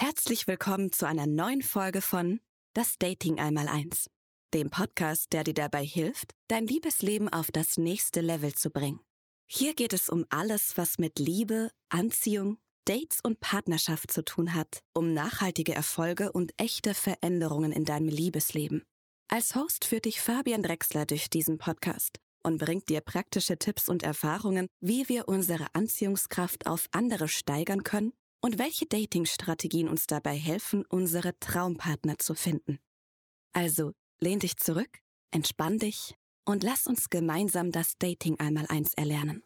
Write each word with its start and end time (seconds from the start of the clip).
Herzlich 0.00 0.46
willkommen 0.46 0.92
zu 0.92 1.08
einer 1.08 1.26
neuen 1.26 1.60
Folge 1.60 2.02
von 2.02 2.38
Das 2.72 2.98
Dating 3.00 3.40
einmal 3.40 3.66
eins, 3.66 4.08
dem 4.54 4.70
Podcast, 4.70 5.32
der 5.32 5.42
dir 5.42 5.54
dabei 5.54 5.84
hilft, 5.84 6.34
dein 6.46 6.68
Liebesleben 6.68 7.28
auf 7.28 7.50
das 7.50 7.78
nächste 7.78 8.20
Level 8.20 8.54
zu 8.54 8.70
bringen. 8.70 9.00
Hier 9.50 9.74
geht 9.74 9.92
es 9.92 10.08
um 10.08 10.24
alles, 10.30 10.76
was 10.76 10.98
mit 10.98 11.18
Liebe, 11.18 11.72
Anziehung, 11.88 12.58
Dates 12.84 13.18
und 13.24 13.40
Partnerschaft 13.40 14.12
zu 14.12 14.24
tun 14.24 14.54
hat, 14.54 14.84
um 14.94 15.14
nachhaltige 15.14 15.74
Erfolge 15.74 16.30
und 16.30 16.52
echte 16.58 16.94
Veränderungen 16.94 17.72
in 17.72 17.84
deinem 17.84 18.08
Liebesleben. 18.08 18.84
Als 19.26 19.56
Host 19.56 19.84
führt 19.84 20.04
dich 20.04 20.20
Fabian 20.20 20.62
Drexler 20.62 21.06
durch 21.06 21.28
diesen 21.28 21.58
Podcast 21.58 22.20
und 22.44 22.58
bringt 22.58 22.88
dir 22.88 23.00
praktische 23.00 23.58
Tipps 23.58 23.88
und 23.88 24.04
Erfahrungen, 24.04 24.68
wie 24.80 25.08
wir 25.08 25.26
unsere 25.26 25.66
Anziehungskraft 25.74 26.68
auf 26.68 26.86
andere 26.92 27.26
steigern 27.26 27.82
können 27.82 28.12
und 28.40 28.58
welche 28.58 28.86
Dating-Strategien 28.86 29.88
uns 29.88 30.06
dabei 30.06 30.36
helfen, 30.36 30.84
unsere 30.88 31.38
Traumpartner 31.38 32.18
zu 32.18 32.34
finden. 32.34 32.78
Also 33.52 33.92
lehn 34.20 34.38
dich 34.38 34.56
zurück, 34.56 35.00
entspann 35.30 35.78
dich 35.78 36.16
und 36.44 36.62
lass 36.62 36.86
uns 36.86 37.10
gemeinsam 37.10 37.72
das 37.72 37.98
Dating 37.98 38.38
einmal 38.38 38.66
eins 38.68 38.94
erlernen. 38.94 39.42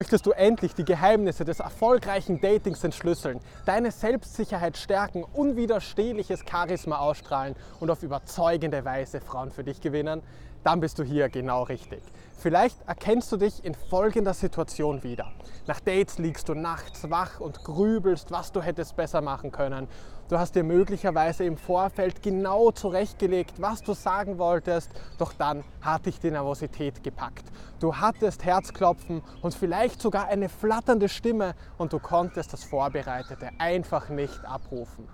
Möchtest 0.00 0.26
du 0.26 0.32
endlich 0.32 0.74
die 0.74 0.84
Geheimnisse 0.84 1.44
des 1.44 1.60
erfolgreichen 1.60 2.40
Datings 2.40 2.82
entschlüsseln, 2.82 3.40
deine 3.64 3.92
Selbstsicherheit 3.92 4.76
stärken, 4.76 5.22
unwiderstehliches 5.22 6.44
Charisma 6.50 6.98
ausstrahlen 6.98 7.54
und 7.78 7.90
auf 7.90 8.02
überzeugende 8.02 8.84
Weise 8.84 9.20
Frauen 9.20 9.52
für 9.52 9.62
dich 9.62 9.80
gewinnen? 9.80 10.22
Dann 10.64 10.80
bist 10.80 10.98
du 10.98 11.04
hier 11.04 11.28
genau 11.28 11.64
richtig. 11.64 12.02
Vielleicht 12.38 12.80
erkennst 12.88 13.30
du 13.30 13.36
dich 13.36 13.62
in 13.64 13.74
folgender 13.74 14.32
Situation 14.32 15.02
wieder. 15.02 15.30
Nach 15.66 15.78
Dates 15.78 16.18
liegst 16.18 16.48
du 16.48 16.54
nachts 16.54 17.10
wach 17.10 17.38
und 17.38 17.62
grübelst, 17.62 18.30
was 18.30 18.50
du 18.50 18.62
hättest 18.62 18.96
besser 18.96 19.20
machen 19.20 19.52
können. 19.52 19.88
Du 20.30 20.38
hast 20.38 20.54
dir 20.54 20.64
möglicherweise 20.64 21.44
im 21.44 21.58
Vorfeld 21.58 22.22
genau 22.22 22.70
zurechtgelegt, 22.70 23.60
was 23.60 23.82
du 23.82 23.92
sagen 23.92 24.38
wolltest, 24.38 24.90
doch 25.18 25.34
dann 25.34 25.64
hat 25.82 26.06
dich 26.06 26.18
die 26.18 26.30
Nervosität 26.30 27.02
gepackt. 27.02 27.44
Du 27.78 27.96
hattest 27.96 28.42
Herzklopfen 28.42 29.22
und 29.42 29.54
vielleicht 29.54 30.00
sogar 30.00 30.28
eine 30.28 30.48
flatternde 30.48 31.10
Stimme 31.10 31.54
und 31.76 31.92
du 31.92 31.98
konntest 31.98 32.54
das 32.54 32.64
Vorbereitete 32.64 33.50
einfach 33.58 34.08
nicht 34.08 34.42
abrufen. 34.46 35.08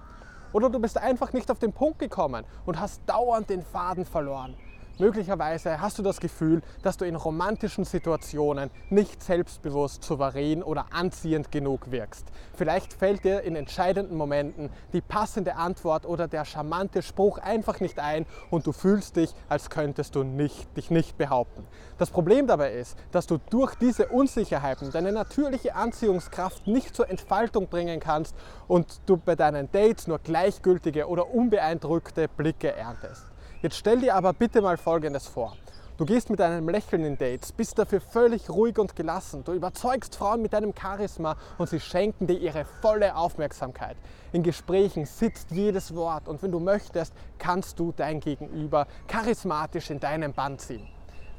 Oder 0.53 0.70
du 0.70 0.78
bist 0.78 0.97
einfach 0.97 1.32
nicht 1.32 1.50
auf 1.50 1.58
den 1.58 1.72
Punkt 1.72 1.98
gekommen 1.98 2.44
und 2.66 2.78
hast 2.78 3.03
dauernd 3.06 3.50
den 3.50 3.62
Faden 3.62 4.05
verloren. 4.05 4.56
Möglicherweise 5.01 5.81
hast 5.81 5.98
du 5.98 6.03
das 6.03 6.20
Gefühl, 6.20 6.61
dass 6.83 6.98
du 6.98 7.06
in 7.06 7.17
romantischen 7.17 7.87
Situationen 7.87 8.70
nicht 8.91 9.23
selbstbewusst, 9.23 10.05
souverän 10.05 10.62
oder 10.62 10.89
anziehend 10.93 11.51
genug 11.51 11.91
wirkst. 11.91 12.27
Vielleicht 12.53 12.93
fällt 12.93 13.25
dir 13.25 13.41
in 13.41 13.56
entscheidenden 13.56 14.19
Momenten 14.19 14.69
die 14.93 15.01
passende 15.01 15.56
Antwort 15.56 16.05
oder 16.05 16.28
der 16.28 16.45
charmante 16.45 17.01
Spruch 17.01 17.39
einfach 17.39 17.81
nicht 17.81 17.98
ein 17.98 18.27
und 18.51 18.67
du 18.67 18.73
fühlst 18.73 19.17
dich, 19.17 19.31
als 19.48 19.71
könntest 19.71 20.17
du 20.17 20.23
nicht, 20.23 20.77
dich 20.77 20.91
nicht 20.91 21.17
behaupten. 21.17 21.67
Das 21.97 22.11
Problem 22.11 22.47
dabei 22.47 22.75
ist, 22.75 22.98
dass 23.11 23.27
du 23.27 23.39
durch 23.48 23.77
diese 23.77 24.09
Unsicherheiten 24.09 24.91
deine 24.91 25.12
natürliche 25.12 25.77
Anziehungskraft 25.77 26.67
nicht 26.67 26.95
zur 26.95 27.09
Entfaltung 27.09 27.69
bringen 27.69 28.01
kannst 28.01 28.37
und 28.69 29.01
du 29.06 29.17
bei 29.17 29.34
deinen 29.34 29.73
Dates 29.73 30.06
nur 30.09 30.19
gleichgültige 30.19 31.09
oder 31.09 31.33
unbeeindruckte 31.33 32.28
Blicke 32.28 32.77
erntest. 32.77 33.30
Jetzt 33.62 33.77
stell 33.77 34.00
dir 34.00 34.14
aber 34.14 34.33
bitte 34.33 34.62
mal 34.62 34.78
Folgendes 34.78 35.27
vor. 35.27 35.55
Du 35.98 36.06
gehst 36.06 36.30
mit 36.30 36.41
einem 36.41 36.66
Lächeln 36.70 37.05
in 37.05 37.19
Dates, 37.19 37.53
bist 37.53 37.78
dafür 37.78 38.00
völlig 38.00 38.48
ruhig 38.48 38.78
und 38.78 38.97
gelassen. 38.97 39.44
Du 39.44 39.53
überzeugst 39.53 40.16
Frauen 40.16 40.41
mit 40.41 40.55
deinem 40.55 40.72
Charisma 40.75 41.36
und 41.58 41.69
sie 41.69 41.78
schenken 41.78 42.27
dir 42.27 42.38
ihre 42.38 42.64
volle 42.81 43.14
Aufmerksamkeit. 43.14 43.98
In 44.33 44.42
Gesprächen 44.42 45.05
sitzt 45.05 45.50
jedes 45.50 45.94
Wort 45.94 46.27
und 46.27 46.42
wenn 46.42 46.53
du 46.53 46.58
möchtest, 46.58 47.12
kannst 47.38 47.78
du 47.78 47.92
dein 47.94 48.20
Gegenüber 48.20 48.86
charismatisch 49.06 49.91
in 49.91 50.00
deinen 50.00 50.33
Band 50.33 50.62
ziehen. 50.62 50.88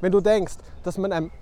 Wenn 0.00 0.12
du 0.12 0.20
denkst, 0.20 0.58
dass 0.84 0.98
man 0.98 1.12
ein 1.12 1.32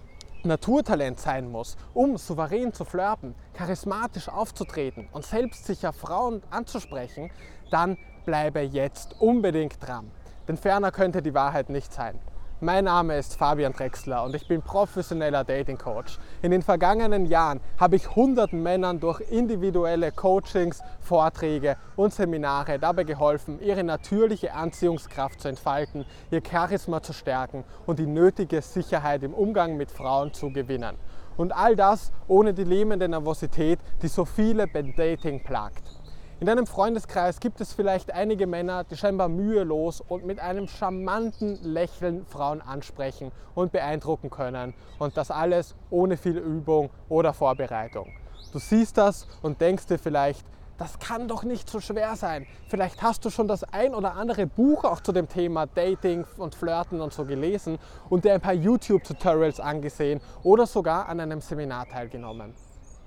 Naturtalent 0.44 1.20
sein 1.20 1.50
muss, 1.50 1.76
um 1.92 2.16
souverän 2.16 2.72
zu 2.72 2.86
flirten, 2.86 3.34
charismatisch 3.52 4.30
aufzutreten 4.30 5.10
und 5.12 5.26
selbstsicher 5.26 5.92
Frauen 5.92 6.42
anzusprechen, 6.48 7.30
dann 7.70 7.98
bleibe 8.24 8.60
jetzt 8.60 9.20
unbedingt 9.20 9.86
dran. 9.86 10.10
Denn 10.50 10.56
ferner 10.56 10.90
könnte 10.90 11.22
die 11.22 11.32
Wahrheit 11.32 11.70
nicht 11.70 11.92
sein. 11.92 12.18
Mein 12.58 12.86
Name 12.86 13.16
ist 13.16 13.36
Fabian 13.36 13.72
Drexler 13.72 14.24
und 14.24 14.34
ich 14.34 14.48
bin 14.48 14.62
professioneller 14.62 15.44
Dating 15.44 15.78
Coach. 15.78 16.18
In 16.42 16.50
den 16.50 16.62
vergangenen 16.62 17.24
Jahren 17.26 17.60
habe 17.78 17.94
ich 17.94 18.16
hunderten 18.16 18.60
Männern 18.60 18.98
durch 18.98 19.20
individuelle 19.30 20.10
Coachings, 20.10 20.82
Vorträge 20.98 21.76
und 21.94 22.12
Seminare 22.12 22.80
dabei 22.80 23.04
geholfen, 23.04 23.60
ihre 23.60 23.84
natürliche 23.84 24.52
Anziehungskraft 24.52 25.40
zu 25.40 25.46
entfalten, 25.46 26.04
ihr 26.32 26.42
Charisma 26.44 27.00
zu 27.00 27.12
stärken 27.12 27.62
und 27.86 28.00
die 28.00 28.08
nötige 28.08 28.60
Sicherheit 28.60 29.22
im 29.22 29.34
Umgang 29.34 29.76
mit 29.76 29.92
Frauen 29.92 30.34
zu 30.34 30.52
gewinnen. 30.52 30.96
Und 31.36 31.52
all 31.52 31.76
das 31.76 32.10
ohne 32.26 32.54
die 32.54 32.64
lähmende 32.64 33.08
Nervosität, 33.08 33.78
die 34.02 34.08
so 34.08 34.24
viele 34.24 34.66
beim 34.66 34.96
Dating 34.96 35.44
plagt. 35.44 35.99
In 36.40 36.46
deinem 36.46 36.66
Freundeskreis 36.66 37.38
gibt 37.38 37.60
es 37.60 37.74
vielleicht 37.74 38.14
einige 38.14 38.46
Männer, 38.46 38.84
die 38.84 38.96
scheinbar 38.96 39.28
mühelos 39.28 40.00
und 40.00 40.24
mit 40.24 40.40
einem 40.40 40.68
charmanten 40.68 41.62
Lächeln 41.62 42.24
Frauen 42.24 42.62
ansprechen 42.62 43.30
und 43.54 43.72
beeindrucken 43.72 44.30
können. 44.30 44.72
Und 44.98 45.18
das 45.18 45.30
alles 45.30 45.74
ohne 45.90 46.16
viel 46.16 46.38
Übung 46.38 46.88
oder 47.10 47.34
Vorbereitung. 47.34 48.10
Du 48.54 48.58
siehst 48.58 48.96
das 48.96 49.26
und 49.42 49.60
denkst 49.60 49.84
dir 49.84 49.98
vielleicht, 49.98 50.46
das 50.78 50.98
kann 50.98 51.28
doch 51.28 51.42
nicht 51.42 51.68
so 51.68 51.78
schwer 51.78 52.16
sein. 52.16 52.46
Vielleicht 52.68 53.02
hast 53.02 53.22
du 53.26 53.28
schon 53.28 53.46
das 53.46 53.62
ein 53.62 53.94
oder 53.94 54.14
andere 54.14 54.46
Buch 54.46 54.84
auch 54.84 55.00
zu 55.00 55.12
dem 55.12 55.28
Thema 55.28 55.66
Dating 55.66 56.24
und 56.38 56.54
Flirten 56.54 57.02
und 57.02 57.12
so 57.12 57.26
gelesen 57.26 57.78
und 58.08 58.24
dir 58.24 58.32
ein 58.32 58.40
paar 58.40 58.54
YouTube-Tutorials 58.54 59.60
angesehen 59.60 60.22
oder 60.42 60.66
sogar 60.66 61.06
an 61.06 61.20
einem 61.20 61.42
Seminar 61.42 61.86
teilgenommen. 61.86 62.54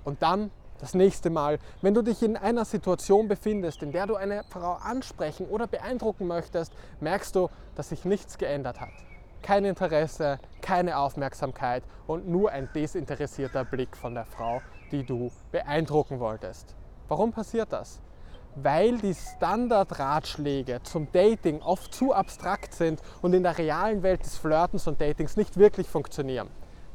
Und 0.04 0.22
dann 0.22 0.52
das 0.78 0.94
nächste 0.94 1.30
Mal, 1.30 1.58
wenn 1.82 1.94
du 1.94 2.02
dich 2.02 2.22
in 2.22 2.36
einer 2.36 2.64
Situation 2.64 3.28
befindest, 3.28 3.82
in 3.82 3.92
der 3.92 4.06
du 4.06 4.16
eine 4.16 4.44
Frau 4.48 4.74
ansprechen 4.74 5.46
oder 5.46 5.66
beeindrucken 5.66 6.26
möchtest, 6.26 6.72
merkst 7.00 7.34
du, 7.36 7.48
dass 7.74 7.90
sich 7.90 8.04
nichts 8.04 8.38
geändert 8.38 8.80
hat. 8.80 8.92
Kein 9.42 9.64
Interesse, 9.64 10.38
keine 10.62 10.98
Aufmerksamkeit 10.98 11.84
und 12.06 12.28
nur 12.28 12.50
ein 12.50 12.68
desinteressierter 12.74 13.64
Blick 13.64 13.96
von 13.96 14.14
der 14.14 14.24
Frau, 14.24 14.60
die 14.90 15.04
du 15.04 15.30
beeindrucken 15.52 16.18
wolltest. 16.18 16.74
Warum 17.08 17.32
passiert 17.32 17.72
das? 17.72 18.00
Weil 18.56 18.98
die 18.98 19.14
Standardratschläge 19.14 20.80
zum 20.82 21.10
Dating 21.12 21.60
oft 21.60 21.92
zu 21.92 22.14
abstrakt 22.14 22.72
sind 22.72 23.00
und 23.20 23.34
in 23.34 23.42
der 23.42 23.58
realen 23.58 24.02
Welt 24.02 24.24
des 24.24 24.38
Flirtens 24.38 24.86
und 24.86 25.00
Datings 25.00 25.36
nicht 25.36 25.56
wirklich 25.56 25.88
funktionieren. 25.88 26.48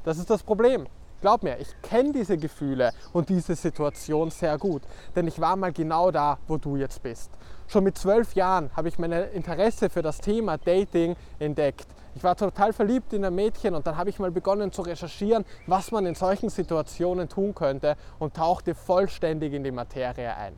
Das 0.03 0.17
ist 0.17 0.29
das 0.29 0.41
Problem. 0.41 0.87
Glaub 1.21 1.43
mir, 1.43 1.59
ich 1.59 1.67
kenne 1.81 2.13
diese 2.13 2.37
Gefühle 2.37 2.91
und 3.11 3.27
diese 3.27 3.53
Situation 3.53 4.31
sehr 4.31 4.57
gut, 4.57 4.83
denn 5.17 5.27
ich 5.27 5.41
war 5.41 5.57
mal 5.57 5.73
genau 5.73 6.11
da, 6.11 6.37
wo 6.47 6.55
du 6.55 6.77
jetzt 6.77 7.03
bist. 7.03 7.29
Schon 7.67 7.83
mit 7.83 7.97
zwölf 7.97 8.35
Jahren 8.35 8.71
habe 8.73 8.87
ich 8.87 8.97
mein 8.97 9.11
Interesse 9.11 9.89
für 9.89 10.01
das 10.01 10.19
Thema 10.19 10.57
Dating 10.57 11.17
entdeckt. 11.37 11.87
Ich 12.15 12.23
war 12.23 12.37
total 12.37 12.71
verliebt 12.71 13.11
in 13.11 13.25
ein 13.25 13.35
Mädchen 13.35 13.75
und 13.75 13.85
dann 13.85 13.97
habe 13.97 14.09
ich 14.09 14.19
mal 14.19 14.31
begonnen 14.31 14.71
zu 14.71 14.81
recherchieren, 14.81 15.43
was 15.67 15.91
man 15.91 16.05
in 16.05 16.15
solchen 16.15 16.49
Situationen 16.49 17.27
tun 17.27 17.53
könnte 17.53 17.97
und 18.17 18.35
tauchte 18.35 18.73
vollständig 18.73 19.51
in 19.51 19.65
die 19.65 19.71
Materie 19.71 20.33
ein. 20.37 20.53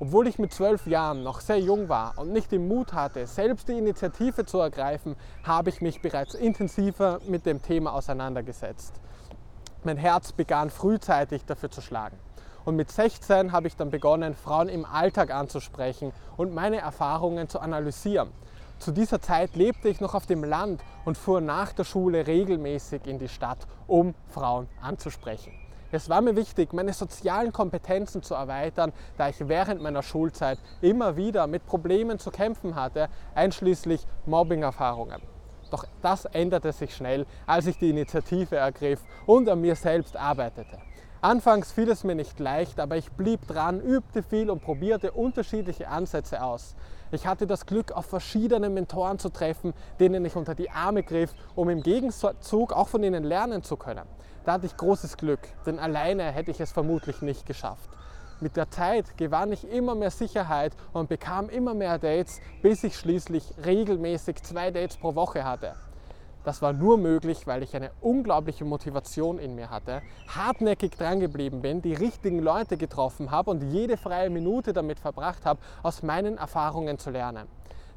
Obwohl 0.00 0.26
ich 0.26 0.38
mit 0.38 0.52
zwölf 0.52 0.86
Jahren 0.86 1.22
noch 1.22 1.40
sehr 1.40 1.60
jung 1.60 1.88
war 1.88 2.18
und 2.18 2.30
nicht 2.30 2.52
den 2.52 2.68
Mut 2.68 2.92
hatte, 2.92 3.26
selbst 3.26 3.68
die 3.68 3.78
Initiative 3.78 4.44
zu 4.44 4.58
ergreifen, 4.58 5.16
habe 5.44 5.70
ich 5.70 5.80
mich 5.80 6.02
bereits 6.02 6.34
intensiver 6.34 7.20
mit 7.26 7.46
dem 7.46 7.62
Thema 7.62 7.94
auseinandergesetzt. 7.94 9.00
Mein 9.86 9.98
Herz 9.98 10.32
begann 10.32 10.70
frühzeitig 10.70 11.44
dafür 11.44 11.70
zu 11.70 11.82
schlagen. 11.82 12.18
Und 12.64 12.74
mit 12.74 12.90
16 12.90 13.52
habe 13.52 13.66
ich 13.68 13.76
dann 13.76 13.90
begonnen, 13.90 14.34
Frauen 14.34 14.70
im 14.70 14.86
Alltag 14.86 15.30
anzusprechen 15.30 16.12
und 16.38 16.54
meine 16.54 16.78
Erfahrungen 16.78 17.50
zu 17.50 17.60
analysieren. 17.60 18.30
Zu 18.78 18.92
dieser 18.92 19.20
Zeit 19.20 19.56
lebte 19.56 19.90
ich 19.90 20.00
noch 20.00 20.14
auf 20.14 20.24
dem 20.24 20.42
Land 20.42 20.82
und 21.04 21.18
fuhr 21.18 21.42
nach 21.42 21.74
der 21.74 21.84
Schule 21.84 22.26
regelmäßig 22.26 23.06
in 23.06 23.18
die 23.18 23.28
Stadt, 23.28 23.58
um 23.86 24.14
Frauen 24.30 24.68
anzusprechen. 24.80 25.52
Es 25.92 26.08
war 26.08 26.22
mir 26.22 26.34
wichtig, 26.34 26.72
meine 26.72 26.94
sozialen 26.94 27.52
Kompetenzen 27.52 28.22
zu 28.22 28.32
erweitern, 28.32 28.90
da 29.18 29.28
ich 29.28 29.36
während 29.46 29.82
meiner 29.82 30.02
Schulzeit 30.02 30.58
immer 30.80 31.18
wieder 31.18 31.46
mit 31.46 31.66
Problemen 31.66 32.18
zu 32.18 32.30
kämpfen 32.30 32.74
hatte, 32.74 33.10
einschließlich 33.34 34.06
Mobbing-Erfahrungen. 34.24 35.33
Doch 35.70 35.84
das 36.02 36.24
änderte 36.26 36.72
sich 36.72 36.94
schnell, 36.94 37.26
als 37.46 37.66
ich 37.66 37.78
die 37.78 37.90
Initiative 37.90 38.56
ergriff 38.56 39.00
und 39.26 39.48
an 39.48 39.60
mir 39.60 39.76
selbst 39.76 40.16
arbeitete. 40.16 40.78
Anfangs 41.24 41.72
fiel 41.72 41.90
es 41.90 42.04
mir 42.04 42.14
nicht 42.14 42.38
leicht, 42.38 42.78
aber 42.78 42.98
ich 42.98 43.10
blieb 43.12 43.46
dran, 43.46 43.80
übte 43.80 44.22
viel 44.22 44.50
und 44.50 44.60
probierte 44.60 45.12
unterschiedliche 45.12 45.88
Ansätze 45.88 46.42
aus. 46.42 46.76
Ich 47.12 47.26
hatte 47.26 47.46
das 47.46 47.64
Glück, 47.64 47.92
auf 47.92 48.04
verschiedene 48.04 48.68
Mentoren 48.68 49.18
zu 49.18 49.30
treffen, 49.30 49.72
denen 49.98 50.24
ich 50.26 50.36
unter 50.36 50.54
die 50.54 50.68
Arme 50.68 51.02
griff, 51.02 51.34
um 51.54 51.70
im 51.70 51.82
Gegenzug 51.82 52.74
auch 52.74 52.88
von 52.88 53.02
ihnen 53.02 53.24
lernen 53.24 53.62
zu 53.62 53.78
können. 53.78 54.06
Da 54.44 54.52
hatte 54.52 54.66
ich 54.66 54.76
großes 54.76 55.16
Glück, 55.16 55.40
denn 55.64 55.78
alleine 55.78 56.24
hätte 56.24 56.50
ich 56.50 56.60
es 56.60 56.72
vermutlich 56.72 57.22
nicht 57.22 57.46
geschafft. 57.46 57.88
Mit 58.40 58.56
der 58.56 58.70
Zeit 58.70 59.16
gewann 59.16 59.52
ich 59.52 59.68
immer 59.70 59.94
mehr 59.94 60.10
Sicherheit 60.10 60.72
und 60.92 61.08
bekam 61.08 61.48
immer 61.48 61.74
mehr 61.74 61.98
Dates, 61.98 62.40
bis 62.62 62.84
ich 62.84 62.96
schließlich 62.96 63.54
regelmäßig 63.64 64.42
zwei 64.42 64.70
Dates 64.70 64.96
pro 64.96 65.14
Woche 65.14 65.44
hatte. 65.44 65.74
Das 66.44 66.60
war 66.60 66.74
nur 66.74 66.98
möglich, 66.98 67.46
weil 67.46 67.62
ich 67.62 67.74
eine 67.74 67.90
unglaubliche 68.02 68.66
Motivation 68.66 69.38
in 69.38 69.54
mir 69.54 69.70
hatte, 69.70 70.02
hartnäckig 70.28 70.92
drangeblieben 70.92 71.62
bin, 71.62 71.80
die 71.80 71.94
richtigen 71.94 72.38
Leute 72.38 72.76
getroffen 72.76 73.30
habe 73.30 73.50
und 73.50 73.62
jede 73.72 73.96
freie 73.96 74.28
Minute 74.28 74.74
damit 74.74 75.00
verbracht 75.00 75.46
habe, 75.46 75.60
aus 75.82 76.02
meinen 76.02 76.36
Erfahrungen 76.36 76.98
zu 76.98 77.10
lernen. 77.10 77.48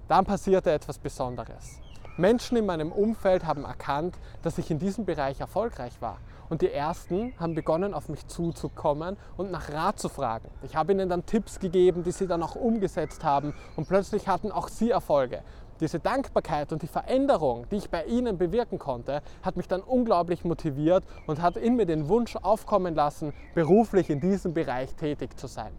Dann 0.08 0.24
passierte 0.24 0.72
etwas 0.72 0.98
Besonderes. 0.98 1.82
Menschen 2.18 2.58
in 2.58 2.66
meinem 2.66 2.92
Umfeld 2.92 3.46
haben 3.46 3.64
erkannt, 3.64 4.18
dass 4.42 4.58
ich 4.58 4.72
in 4.72 4.80
diesem 4.80 5.06
Bereich 5.06 5.40
erfolgreich 5.40 6.02
war. 6.02 6.18
Und 6.50 6.64
die 6.64 6.72
ersten 6.72 7.34
haben 7.40 7.54
begonnen, 7.54 7.94
auf 7.94 8.10
mich 8.10 8.26
zuzukommen 8.26 9.18
und 9.36 9.52
nach 9.52 9.72
Rat 9.72 10.00
zu 10.00 10.10
fragen. 10.10 10.50
Ich 10.64 10.76
habe 10.76 10.94
ihnen 10.94 11.10
dann 11.10 11.28
Tipps 11.28 11.60
gegeben, 11.60 12.04
die 12.04 12.12
sie 12.12 12.26
dann 12.26 12.42
auch 12.42 12.56
umgesetzt 12.56 13.24
haben 13.24 13.54
und 13.76 13.88
plötzlich 13.88 14.28
hatten 14.28 14.52
auch 14.52 14.68
sie 14.68 14.90
Erfolge. 14.90 15.44
Diese 15.80 16.00
Dankbarkeit 16.00 16.74
und 16.74 16.82
die 16.82 16.88
Veränderung, 16.88 17.68
die 17.70 17.76
ich 17.76 17.92
bei 17.92 18.06
ihnen 18.06 18.40
bewirken 18.40 18.80
konnte, 18.80 19.22
hat 19.44 19.56
mich 19.56 19.68
dann 19.68 19.82
unglaublich 19.82 20.44
motiviert 20.44 21.04
und 21.28 21.44
hat 21.44 21.56
in 21.56 21.76
mir 21.76 21.86
den 21.86 22.08
Wunsch 22.08 22.36
aufkommen 22.36 22.96
lassen, 22.96 23.32
beruflich 23.54 24.10
in 24.10 24.20
diesem 24.20 24.56
Bereich 24.56 24.96
tätig 24.96 25.38
zu 25.38 25.46
sein. 25.46 25.72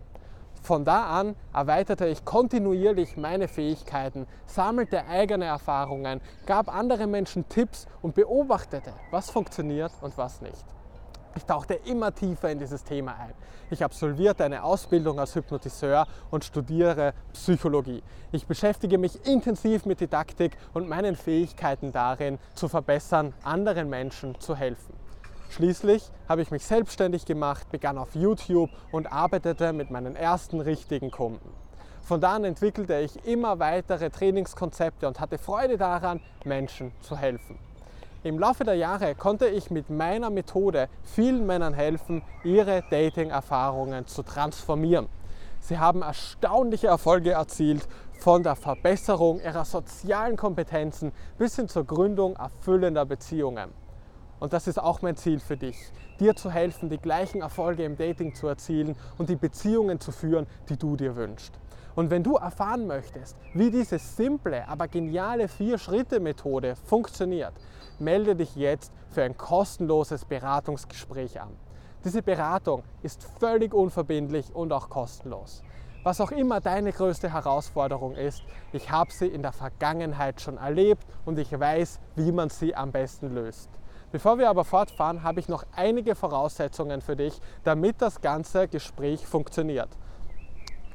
Von 0.62 0.84
da 0.84 1.06
an 1.20 1.34
erweiterte 1.52 2.06
ich 2.06 2.24
kontinuierlich 2.24 3.16
meine 3.16 3.48
Fähigkeiten, 3.48 4.26
sammelte 4.46 5.06
eigene 5.06 5.46
Erfahrungen, 5.46 6.20
gab 6.46 6.74
anderen 6.74 7.10
Menschen 7.10 7.48
Tipps 7.48 7.86
und 8.02 8.14
beobachtete, 8.14 8.92
was 9.10 9.30
funktioniert 9.30 9.92
und 10.00 10.16
was 10.18 10.40
nicht. 10.40 10.64
Ich 11.36 11.44
tauchte 11.44 11.74
immer 11.74 12.12
tiefer 12.12 12.50
in 12.50 12.58
dieses 12.58 12.82
Thema 12.82 13.12
ein. 13.12 13.32
Ich 13.70 13.84
absolvierte 13.84 14.44
eine 14.44 14.64
Ausbildung 14.64 15.20
als 15.20 15.34
Hypnotiseur 15.34 16.06
und 16.30 16.44
studiere 16.44 17.14
Psychologie. 17.32 18.02
Ich 18.32 18.46
beschäftige 18.46 18.98
mich 18.98 19.24
intensiv 19.24 19.86
mit 19.86 20.00
Didaktik 20.00 20.56
und 20.74 20.88
meinen 20.88 21.14
Fähigkeiten 21.14 21.92
darin, 21.92 22.38
zu 22.54 22.66
verbessern, 22.66 23.34
anderen 23.44 23.88
Menschen 23.88 24.40
zu 24.40 24.56
helfen. 24.56 24.94
Schließlich 25.50 26.10
habe 26.28 26.42
ich 26.42 26.50
mich 26.50 26.64
selbstständig 26.64 27.24
gemacht, 27.24 27.70
begann 27.70 27.96
auf 27.98 28.14
YouTube 28.14 28.70
und 28.92 29.10
arbeitete 29.10 29.72
mit 29.72 29.90
meinen 29.90 30.14
ersten 30.14 30.60
richtigen 30.60 31.10
Kunden. 31.10 31.50
Von 32.02 32.20
da 32.20 32.36
an 32.36 32.44
entwickelte 32.44 32.98
ich 33.00 33.24
immer 33.26 33.58
weitere 33.58 34.10
Trainingskonzepte 34.10 35.06
und 35.06 35.20
hatte 35.20 35.38
Freude 35.38 35.76
daran, 35.76 36.20
Menschen 36.44 36.92
zu 37.00 37.16
helfen. 37.16 37.58
Im 38.24 38.38
Laufe 38.38 38.64
der 38.64 38.74
Jahre 38.74 39.14
konnte 39.14 39.46
ich 39.46 39.70
mit 39.70 39.90
meiner 39.90 40.28
Methode 40.28 40.88
vielen 41.02 41.46
Männern 41.46 41.72
helfen, 41.72 42.22
ihre 42.44 42.82
Dating-Erfahrungen 42.90 44.06
zu 44.06 44.22
transformieren. 44.22 45.08
Sie 45.60 45.78
haben 45.78 46.02
erstaunliche 46.02 46.88
Erfolge 46.88 47.32
erzielt, 47.32 47.86
von 48.18 48.42
der 48.42 48.56
Verbesserung 48.56 49.40
ihrer 49.40 49.64
sozialen 49.64 50.36
Kompetenzen 50.36 51.12
bis 51.38 51.56
hin 51.56 51.68
zur 51.68 51.84
Gründung 51.84 52.36
erfüllender 52.36 53.04
Beziehungen. 53.04 53.70
Und 54.40 54.52
das 54.52 54.66
ist 54.66 54.78
auch 54.78 55.02
mein 55.02 55.16
Ziel 55.16 55.40
für 55.40 55.56
dich, 55.56 55.76
dir 56.20 56.36
zu 56.36 56.50
helfen, 56.50 56.88
die 56.88 56.98
gleichen 56.98 57.40
Erfolge 57.40 57.84
im 57.84 57.96
Dating 57.96 58.34
zu 58.34 58.46
erzielen 58.46 58.96
und 59.18 59.28
die 59.28 59.36
Beziehungen 59.36 60.00
zu 60.00 60.12
führen, 60.12 60.46
die 60.68 60.76
du 60.76 60.96
dir 60.96 61.16
wünschst. 61.16 61.58
Und 61.96 62.10
wenn 62.10 62.22
du 62.22 62.36
erfahren 62.36 62.86
möchtest, 62.86 63.36
wie 63.54 63.72
diese 63.72 63.98
simple, 63.98 64.68
aber 64.68 64.86
geniale 64.86 65.48
Vier-Schritte-Methode 65.48 66.76
funktioniert, 66.76 67.54
melde 67.98 68.36
dich 68.36 68.54
jetzt 68.54 68.92
für 69.10 69.24
ein 69.24 69.36
kostenloses 69.36 70.24
Beratungsgespräch 70.24 71.40
an. 71.40 71.50
Diese 72.04 72.22
Beratung 72.22 72.84
ist 73.02 73.26
völlig 73.40 73.74
unverbindlich 73.74 74.54
und 74.54 74.72
auch 74.72 74.88
kostenlos. 74.88 75.64
Was 76.04 76.20
auch 76.20 76.30
immer 76.30 76.60
deine 76.60 76.92
größte 76.92 77.32
Herausforderung 77.32 78.14
ist, 78.14 78.44
ich 78.72 78.92
habe 78.92 79.10
sie 79.12 79.26
in 79.26 79.42
der 79.42 79.52
Vergangenheit 79.52 80.40
schon 80.40 80.56
erlebt 80.56 81.04
und 81.26 81.38
ich 81.40 81.50
weiß, 81.50 81.98
wie 82.14 82.30
man 82.30 82.50
sie 82.50 82.76
am 82.76 82.92
besten 82.92 83.34
löst. 83.34 83.68
Bevor 84.10 84.38
wir 84.38 84.48
aber 84.48 84.64
fortfahren, 84.64 85.22
habe 85.22 85.40
ich 85.40 85.48
noch 85.48 85.64
einige 85.76 86.14
Voraussetzungen 86.14 87.02
für 87.02 87.14
dich, 87.14 87.38
damit 87.64 88.00
das 88.00 88.22
ganze 88.22 88.66
Gespräch 88.66 89.26
funktioniert. 89.26 89.90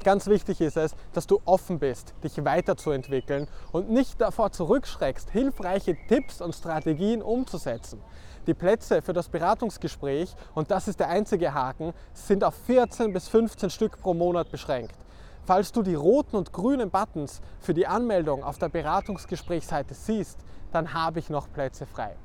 Ganz 0.02 0.26
wichtig 0.26 0.60
ist 0.60 0.76
es, 0.76 0.96
dass 1.12 1.26
du 1.26 1.40
offen 1.44 1.78
bist, 1.78 2.12
dich 2.24 2.44
weiterzuentwickeln 2.44 3.48
und 3.72 3.88
nicht 3.88 4.20
davor 4.20 4.50
zurückschreckst, 4.50 5.30
hilfreiche 5.30 5.96
Tipps 6.08 6.40
und 6.42 6.54
Strategien 6.54 7.22
umzusetzen. 7.22 8.02
Die 8.48 8.52
Plätze 8.52 9.00
für 9.00 9.12
das 9.12 9.28
Beratungsgespräch, 9.28 10.34
und 10.54 10.70
das 10.70 10.88
ist 10.88 11.00
der 11.00 11.08
einzige 11.08 11.54
Haken, 11.54 11.94
sind 12.12 12.44
auf 12.44 12.54
14 12.66 13.12
bis 13.12 13.28
15 13.28 13.70
Stück 13.70 13.98
pro 14.00 14.12
Monat 14.12 14.50
beschränkt. 14.50 14.96
Falls 15.46 15.72
du 15.72 15.82
die 15.82 15.94
roten 15.94 16.36
und 16.36 16.52
grünen 16.52 16.90
Buttons 16.90 17.40
für 17.60 17.74
die 17.74 17.86
Anmeldung 17.86 18.42
auf 18.42 18.58
der 18.58 18.68
Beratungsgesprächsseite 18.68 19.94
siehst, 19.94 20.40
dann 20.72 20.92
habe 20.92 21.20
ich 21.20 21.30
noch 21.30 21.50
Plätze 21.50 21.86
frei. 21.86 22.16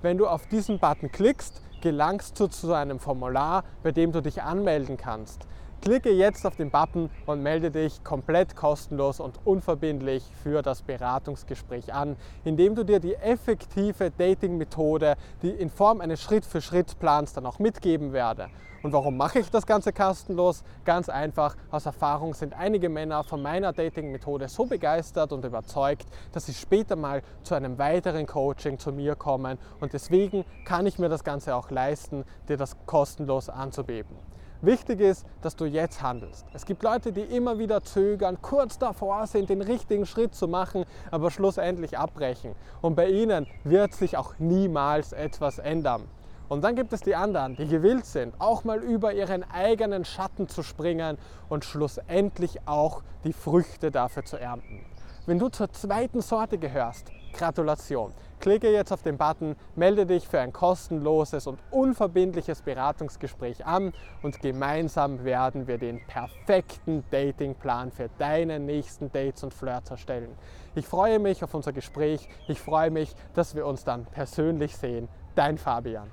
Wenn 0.00 0.16
du 0.16 0.28
auf 0.28 0.46
diesen 0.46 0.78
Button 0.78 1.10
klickst, 1.10 1.60
gelangst 1.80 2.38
du 2.38 2.46
zu 2.46 2.72
einem 2.72 3.00
Formular, 3.00 3.64
bei 3.82 3.90
dem 3.90 4.12
du 4.12 4.22
dich 4.22 4.42
anmelden 4.42 4.96
kannst. 4.96 5.48
Klicke 5.80 6.10
jetzt 6.10 6.46
auf 6.46 6.56
den 6.56 6.70
Button 6.70 7.08
und 7.26 7.42
melde 7.42 7.70
dich 7.70 8.02
komplett 8.04 8.56
kostenlos 8.56 9.20
und 9.20 9.38
unverbindlich 9.44 10.24
für 10.42 10.60
das 10.62 10.82
Beratungsgespräch 10.82 11.94
an, 11.94 12.16
indem 12.44 12.74
du 12.74 12.84
dir 12.84 13.00
die 13.00 13.14
effektive 13.14 14.10
Dating-Methode, 14.10 15.16
die 15.42 15.50
in 15.50 15.70
Form 15.70 16.00
eines 16.00 16.20
Schritt-für-Schritt-Plans 16.22 17.32
dann 17.32 17.46
auch 17.46 17.58
mitgeben 17.58 18.12
werde. 18.12 18.48
Und 18.82 18.92
warum 18.92 19.16
mache 19.16 19.40
ich 19.40 19.50
das 19.50 19.66
Ganze 19.66 19.92
kostenlos? 19.92 20.62
Ganz 20.84 21.08
einfach, 21.08 21.56
aus 21.70 21.86
Erfahrung 21.86 22.34
sind 22.34 22.54
einige 22.54 22.88
Männer 22.88 23.24
von 23.24 23.42
meiner 23.42 23.72
Dating-Methode 23.72 24.48
so 24.48 24.66
begeistert 24.66 25.32
und 25.32 25.44
überzeugt, 25.44 26.06
dass 26.32 26.46
sie 26.46 26.54
später 26.54 26.94
mal 26.94 27.22
zu 27.42 27.54
einem 27.54 27.78
weiteren 27.78 28.26
Coaching 28.26 28.78
zu 28.78 28.92
mir 28.92 29.16
kommen. 29.16 29.58
Und 29.80 29.92
deswegen 29.94 30.44
kann 30.64 30.86
ich 30.86 30.98
mir 30.98 31.08
das 31.08 31.24
Ganze 31.24 31.56
auch 31.56 31.70
leisten, 31.70 32.24
dir 32.48 32.56
das 32.56 32.76
kostenlos 32.86 33.48
anzubieten. 33.48 34.16
Wichtig 34.60 35.00
ist, 35.00 35.24
dass 35.40 35.54
du 35.54 35.66
jetzt 35.66 36.02
handelst. 36.02 36.44
Es 36.52 36.66
gibt 36.66 36.82
Leute, 36.82 37.12
die 37.12 37.20
immer 37.20 37.60
wieder 37.60 37.84
zögern, 37.84 38.42
kurz 38.42 38.76
davor 38.76 39.24
sind, 39.28 39.50
den 39.50 39.62
richtigen 39.62 40.04
Schritt 40.04 40.34
zu 40.34 40.48
machen, 40.48 40.84
aber 41.12 41.30
schlussendlich 41.30 41.96
abbrechen. 41.96 42.56
Und 42.80 42.96
bei 42.96 43.08
ihnen 43.08 43.46
wird 43.62 43.94
sich 43.94 44.16
auch 44.16 44.34
niemals 44.40 45.12
etwas 45.12 45.60
ändern. 45.60 46.08
Und 46.48 46.64
dann 46.64 46.74
gibt 46.74 46.92
es 46.92 47.02
die 47.02 47.14
anderen, 47.14 47.54
die 47.54 47.68
gewillt 47.68 48.06
sind, 48.06 48.34
auch 48.40 48.64
mal 48.64 48.82
über 48.82 49.12
ihren 49.12 49.48
eigenen 49.48 50.04
Schatten 50.04 50.48
zu 50.48 50.64
springen 50.64 51.18
und 51.48 51.64
schlussendlich 51.64 52.66
auch 52.66 53.02
die 53.22 53.34
Früchte 53.34 53.92
dafür 53.92 54.24
zu 54.24 54.38
ernten. 54.38 54.84
Wenn 55.26 55.38
du 55.38 55.50
zur 55.50 55.70
zweiten 55.70 56.20
Sorte 56.20 56.58
gehörst, 56.58 57.12
Gratulation. 57.32 58.12
Klicke 58.40 58.70
jetzt 58.70 58.92
auf 58.92 59.02
den 59.02 59.18
Button, 59.18 59.56
melde 59.74 60.06
dich 60.06 60.26
für 60.28 60.40
ein 60.40 60.52
kostenloses 60.52 61.46
und 61.46 61.58
unverbindliches 61.70 62.62
Beratungsgespräch 62.62 63.66
an 63.66 63.92
und 64.22 64.40
gemeinsam 64.40 65.24
werden 65.24 65.66
wir 65.66 65.78
den 65.78 66.06
perfekten 66.06 67.04
Datingplan 67.10 67.90
für 67.90 68.08
deine 68.18 68.60
nächsten 68.60 69.10
Dates 69.10 69.42
und 69.42 69.52
Flirts 69.52 69.90
erstellen. 69.90 70.36
Ich 70.74 70.86
freue 70.86 71.18
mich 71.18 71.42
auf 71.42 71.54
unser 71.54 71.72
Gespräch. 71.72 72.28
Ich 72.46 72.60
freue 72.60 72.90
mich, 72.90 73.14
dass 73.34 73.54
wir 73.54 73.66
uns 73.66 73.84
dann 73.84 74.06
persönlich 74.06 74.76
sehen. 74.76 75.08
Dein 75.34 75.58
Fabian. 75.58 76.12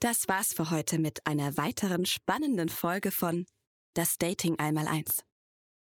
Das 0.00 0.28
war's 0.28 0.52
für 0.52 0.70
heute 0.70 0.98
mit 0.98 1.26
einer 1.26 1.56
weiteren 1.56 2.04
spannenden 2.04 2.68
Folge 2.68 3.10
von 3.10 3.46
Das 3.94 4.16
Dating 4.18 4.58
einmal 4.58 4.86
eins. 4.86 5.24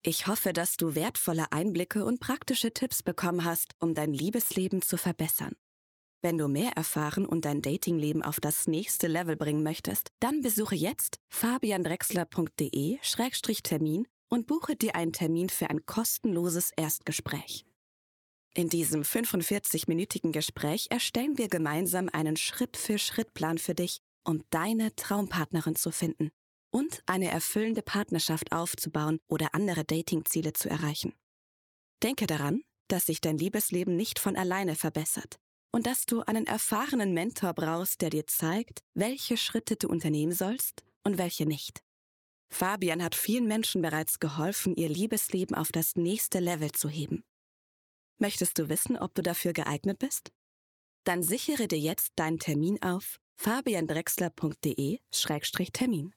Ich 0.02 0.26
hoffe, 0.28 0.52
dass 0.52 0.76
du 0.76 0.94
wertvolle 0.94 1.50
Einblicke 1.50 2.04
und 2.04 2.20
praktische 2.20 2.72
Tipps 2.72 3.02
bekommen 3.02 3.44
hast, 3.44 3.72
um 3.80 3.94
dein 3.94 4.12
Liebesleben 4.12 4.80
zu 4.80 4.96
verbessern. 4.96 5.56
Wenn 6.22 6.38
du 6.38 6.46
mehr 6.48 6.72
erfahren 6.72 7.26
und 7.26 7.44
dein 7.44 7.60
Datingleben 7.62 8.22
auf 8.22 8.38
das 8.40 8.68
nächste 8.68 9.08
Level 9.08 9.36
bringen 9.36 9.62
möchtest, 9.62 10.08
dann 10.20 10.40
besuche 10.40 10.74
jetzt 10.74 11.18
fabiandrexler.de-termin 11.28 14.08
und 14.28 14.46
buche 14.46 14.76
dir 14.76 14.94
einen 14.94 15.12
Termin 15.12 15.48
für 15.48 15.70
ein 15.70 15.86
kostenloses 15.86 16.70
Erstgespräch. 16.76 17.64
In 18.54 18.68
diesem 18.68 19.02
45-minütigen 19.02 20.32
Gespräch 20.32 20.88
erstellen 20.90 21.38
wir 21.38 21.48
gemeinsam 21.48 22.10
einen 22.12 22.36
Schritt-für-Schritt-Plan 22.36 23.58
für 23.58 23.74
dich, 23.74 24.00
um 24.24 24.44
deine 24.50 24.94
Traumpartnerin 24.96 25.76
zu 25.76 25.92
finden 25.92 26.30
und 26.70 27.02
eine 27.06 27.30
erfüllende 27.30 27.82
Partnerschaft 27.82 28.52
aufzubauen 28.52 29.18
oder 29.28 29.54
andere 29.54 29.84
Datingziele 29.84 30.52
zu 30.52 30.68
erreichen. 30.68 31.14
Denke 32.02 32.26
daran, 32.26 32.62
dass 32.88 33.06
sich 33.06 33.20
dein 33.20 33.38
Liebesleben 33.38 33.94
nicht 33.96 34.18
von 34.18 34.36
alleine 34.36 34.74
verbessert 34.74 35.38
und 35.72 35.86
dass 35.86 36.06
du 36.06 36.22
einen 36.22 36.46
erfahrenen 36.46 37.12
Mentor 37.12 37.52
brauchst, 37.54 38.00
der 38.00 38.10
dir 38.10 38.26
zeigt, 38.26 38.80
welche 38.94 39.36
Schritte 39.36 39.76
du 39.76 39.88
unternehmen 39.88 40.32
sollst 40.32 40.82
und 41.04 41.18
welche 41.18 41.46
nicht. 41.46 41.84
Fabian 42.50 43.02
hat 43.02 43.14
vielen 43.14 43.46
Menschen 43.46 43.82
bereits 43.82 44.20
geholfen, 44.20 44.74
ihr 44.74 44.88
Liebesleben 44.88 45.54
auf 45.54 45.70
das 45.70 45.96
nächste 45.96 46.40
Level 46.40 46.72
zu 46.72 46.88
heben. 46.88 47.24
Möchtest 48.18 48.58
du 48.58 48.68
wissen, 48.68 48.96
ob 48.96 49.14
du 49.14 49.22
dafür 49.22 49.52
geeignet 49.52 49.98
bist? 49.98 50.32
Dann 51.04 51.22
sichere 51.22 51.68
dir 51.68 51.78
jetzt 51.78 52.12
deinen 52.16 52.38
Termin 52.38 52.82
auf 52.82 53.20
fabiandrexler.de-termin. 53.36 56.14